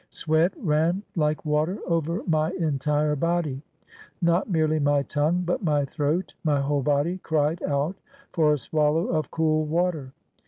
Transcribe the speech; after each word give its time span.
Sweat 0.09 0.51
ran 0.57 1.03
like 1.15 1.45
water 1.45 1.77
over 1.85 2.23
my 2.25 2.49
entire 2.53 3.15
body. 3.15 3.61
Not 4.19 4.49
merely 4.49 4.79
my 4.79 5.03
tongue, 5.03 5.43
but 5.45 5.63
my 5.63 5.85
throat, 5.85 6.33
my 6.43 6.59
whole 6.59 6.81
body, 6.81 7.19
cried 7.19 7.61
out 7.61 7.97
for 8.33 8.51
a 8.51 8.57
swallow 8.57 9.09
of 9.09 9.29
cool 9.29 9.63
water. 9.63 10.11